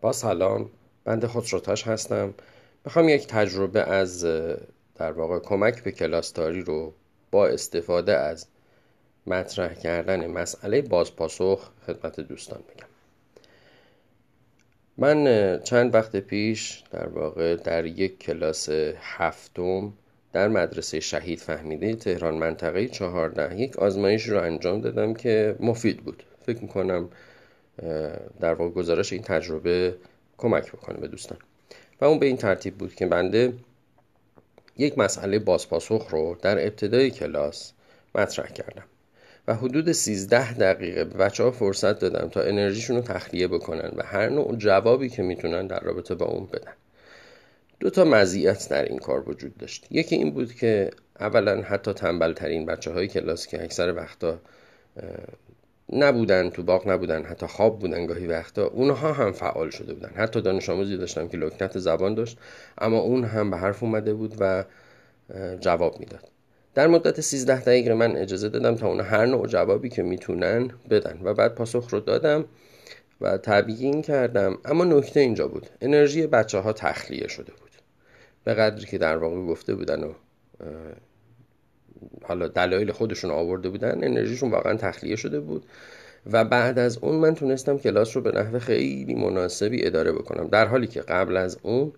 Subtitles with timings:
[0.00, 0.70] با سلام
[1.04, 2.34] بنده خسروتاش هستم.
[2.84, 4.24] می‌خوام یک تجربه از
[4.96, 6.92] در واقع کمک به کلاستاری رو
[7.30, 8.46] با استفاده از
[9.26, 12.88] مطرح کردن مسئله بازپاسخ خدمت دوستان بگم.
[14.96, 18.68] من چند وقت پیش در واقع در یک کلاس
[18.98, 19.92] هفتم
[20.32, 26.22] در مدرسه شهید فهمیده تهران منطقه چهارده یک آزمایش رو انجام دادم که مفید بود.
[26.46, 27.08] فکر می‌کنم
[28.40, 29.96] در واقع گزارش این تجربه
[30.38, 31.38] کمک بکنه به دوستان.
[32.00, 33.52] و اون به این ترتیب بود که بنده
[34.76, 37.72] یک مسئله بازپاسخ رو در ابتدای کلاس
[38.14, 38.84] مطرح کردم
[39.48, 44.02] و حدود 13 دقیقه به بچه ها فرصت دادم تا انرژیشون رو تخلیه بکنن و
[44.02, 46.72] هر نوع جوابی که می‌تونن در رابطه با اون بدن.
[47.80, 49.86] دو تا مزیت در این کار وجود داشت.
[49.90, 50.90] یکی این بود که
[51.20, 54.38] اولا حتی تنبل ترین بچه های کلاس که اکثر وقتا
[55.92, 60.10] نبودن تو باغ نبودن حتی خواب بودن گاهی وقتا اونها هم فعال شده بودن.
[60.14, 62.38] حتی دانش آموزی داشتم که لکنت زبان داشت
[62.78, 64.64] اما اون هم به حرف اومده بود و
[65.60, 66.30] جواب می‌داد.
[66.74, 71.20] در مدت 13 دقیقه من اجازه دادم تا اون هر نوع جوابی که می‌تونن بدن
[71.22, 72.44] و بعد پاسخ رو دادم
[73.20, 74.58] و تبیین کردم.
[74.64, 75.66] اما نکته اینجا بود.
[75.80, 77.70] انرژی بچه ها تخلیه شده بود.
[78.44, 80.12] به قدری که در واقع گفته بودن و
[82.24, 85.64] حالا دلایل خودشون آورده بودن انرژیشون واقعا تخلیه شده بود.
[86.32, 90.48] و بعد از اون من تونستم کلاس رو به نحو خیلی مناسبی اداره بکنم.
[90.48, 91.92] در حالی که قبل از اون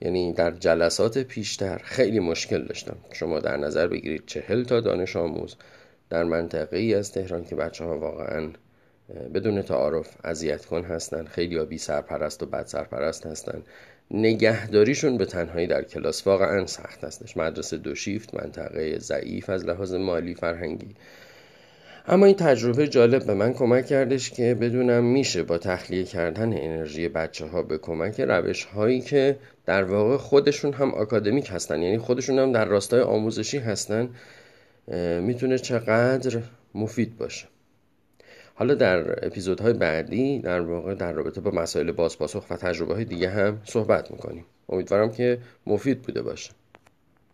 [0.00, 2.96] یعنی در جلسات پیشتر خیلی مشکل داشتم.
[3.12, 5.56] شما در نظر بگیرید چهل تا دانش آموز
[6.10, 8.48] در منطقه ای از تهران که بچه ها واقعا
[9.34, 13.62] بدون تعارف اذیت کن هستن خیلی ها بی سرپرست و بد سرپرست هستن.
[14.10, 19.94] نگهداریشون به تنهایی در کلاس واقعا سخت هستش مدرسه دو شیفت منطقه ضعیف از لحاظ
[19.94, 20.94] مالی فرهنگی.
[22.08, 27.08] اما این تجربه جالب به من کمک کردش که بدونم میشه با تخلیه کردن انرژی
[27.08, 32.38] بچه ها به کمک روش هایی که در واقع خودشون هم آکادمیک هستن یعنی خودشون
[32.38, 34.08] هم در راستای آموزشی هستن
[35.20, 36.42] می‌تونه چقدر
[36.74, 37.46] مفید باشه.
[38.58, 43.30] حالا در اپیزودهای بعدی در واقع در رابطه با مسائل بازپاسخ و تجربه های دیگه
[43.30, 44.44] هم صحبت می‌کنیم.
[44.68, 46.50] امیدوارم که مفید بوده باشه.